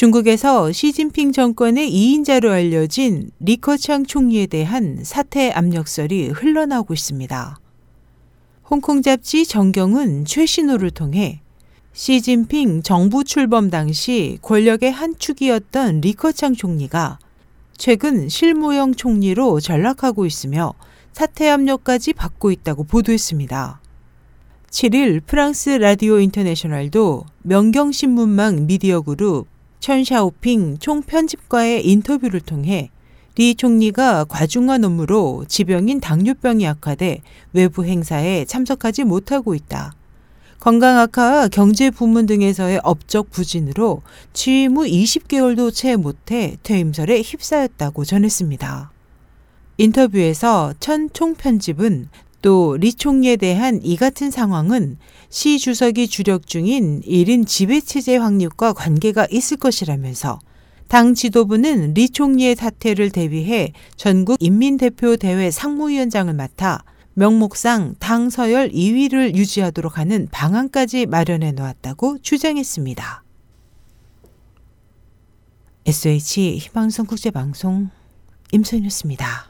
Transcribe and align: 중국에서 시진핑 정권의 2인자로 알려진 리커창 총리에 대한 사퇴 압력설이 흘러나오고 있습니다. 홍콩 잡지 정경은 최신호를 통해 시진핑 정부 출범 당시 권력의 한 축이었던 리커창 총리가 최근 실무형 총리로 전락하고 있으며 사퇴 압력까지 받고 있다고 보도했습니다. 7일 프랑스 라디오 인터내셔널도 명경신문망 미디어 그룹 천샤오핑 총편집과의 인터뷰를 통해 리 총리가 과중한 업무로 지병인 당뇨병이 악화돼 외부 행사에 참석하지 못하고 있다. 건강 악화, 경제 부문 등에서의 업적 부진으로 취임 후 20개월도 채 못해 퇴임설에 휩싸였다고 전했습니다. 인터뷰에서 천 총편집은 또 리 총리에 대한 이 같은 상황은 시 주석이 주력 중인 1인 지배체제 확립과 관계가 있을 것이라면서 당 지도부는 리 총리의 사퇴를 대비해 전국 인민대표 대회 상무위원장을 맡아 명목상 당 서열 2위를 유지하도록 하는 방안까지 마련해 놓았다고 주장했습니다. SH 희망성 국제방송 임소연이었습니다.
중국에서 0.00 0.72
시진핑 0.72 1.32
정권의 1.32 1.92
2인자로 1.92 2.48
알려진 2.52 3.30
리커창 3.38 4.06
총리에 4.06 4.46
대한 4.46 5.00
사퇴 5.02 5.50
압력설이 5.50 6.28
흘러나오고 6.28 6.94
있습니다. 6.94 7.60
홍콩 8.70 9.02
잡지 9.02 9.44
정경은 9.44 10.24
최신호를 10.24 10.90
통해 10.92 11.42
시진핑 11.92 12.82
정부 12.82 13.24
출범 13.24 13.68
당시 13.68 14.38
권력의 14.40 14.90
한 14.90 15.18
축이었던 15.18 16.00
리커창 16.00 16.54
총리가 16.54 17.18
최근 17.76 18.30
실무형 18.30 18.94
총리로 18.94 19.60
전락하고 19.60 20.24
있으며 20.24 20.72
사퇴 21.12 21.46
압력까지 21.50 22.14
받고 22.14 22.52
있다고 22.52 22.84
보도했습니다. 22.84 23.82
7일 24.70 25.20
프랑스 25.26 25.68
라디오 25.68 26.20
인터내셔널도 26.20 27.26
명경신문망 27.42 28.66
미디어 28.66 29.02
그룹 29.02 29.49
천샤오핑 29.80 30.78
총편집과의 30.78 31.86
인터뷰를 31.86 32.40
통해 32.40 32.90
리 33.36 33.54
총리가 33.54 34.24
과중한 34.24 34.84
업무로 34.84 35.44
지병인 35.48 36.00
당뇨병이 36.00 36.66
악화돼 36.66 37.22
외부 37.54 37.84
행사에 37.84 38.44
참석하지 38.44 39.04
못하고 39.04 39.54
있다. 39.54 39.94
건강 40.58 40.98
악화, 40.98 41.48
경제 41.48 41.90
부문 41.90 42.26
등에서의 42.26 42.80
업적 42.84 43.30
부진으로 43.30 44.02
취임 44.34 44.76
후 44.76 44.84
20개월도 44.84 45.72
채 45.72 45.96
못해 45.96 46.58
퇴임설에 46.62 47.22
휩싸였다고 47.22 48.04
전했습니다. 48.04 48.92
인터뷰에서 49.78 50.74
천 50.78 51.08
총편집은 51.14 52.10
또 52.42 52.76
리 52.78 52.92
총리에 52.92 53.36
대한 53.36 53.80
이 53.82 53.96
같은 53.96 54.30
상황은 54.30 54.96
시 55.28 55.58
주석이 55.58 56.08
주력 56.08 56.46
중인 56.46 57.02
1인 57.02 57.46
지배체제 57.46 58.16
확립과 58.16 58.72
관계가 58.72 59.26
있을 59.30 59.56
것이라면서 59.58 60.38
당 60.88 61.14
지도부는 61.14 61.94
리 61.94 62.08
총리의 62.08 62.56
사퇴를 62.56 63.10
대비해 63.10 63.72
전국 63.96 64.36
인민대표 64.40 65.16
대회 65.16 65.50
상무위원장을 65.50 66.32
맡아 66.34 66.82
명목상 67.14 67.96
당 67.98 68.30
서열 68.30 68.70
2위를 68.70 69.36
유지하도록 69.36 69.98
하는 69.98 70.26
방안까지 70.32 71.06
마련해 71.06 71.52
놓았다고 71.52 72.18
주장했습니다. 72.22 73.22
SH 75.86 76.58
희망성 76.58 77.06
국제방송 77.06 77.90
임소연이었습니다. 78.52 79.49